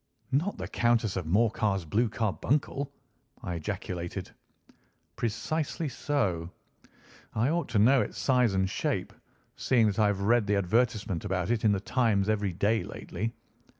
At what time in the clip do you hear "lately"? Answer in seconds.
12.83-13.35